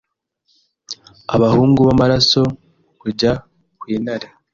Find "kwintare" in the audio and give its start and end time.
3.79-4.27